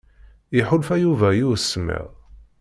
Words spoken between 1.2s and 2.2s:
i usemmiḍ.